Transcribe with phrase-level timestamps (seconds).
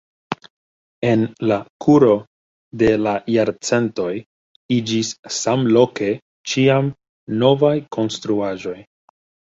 [1.09, 2.15] En la kuro
[2.83, 4.09] de la jarcentoj
[4.79, 6.11] iĝis samloke
[6.55, 6.93] ĉiam
[7.47, 8.79] novaj konstruaĵoj.